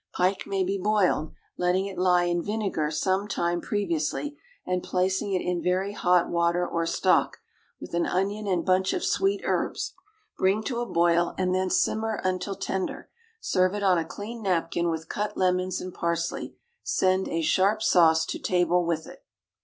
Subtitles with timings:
[0.15, 4.35] Pike may be boiled, letting it lie in vinegar some time previously,
[4.65, 7.37] and placing it in very hot water or stock,
[7.79, 9.93] with an onion and bunch of sweet herbs.
[10.39, 13.11] Bring to a boil, and then simmer until tender.
[13.41, 18.25] Serve it on a clean napkin with cut lemons and parsley; send a sharp sauce
[18.25, 19.23] to table with it.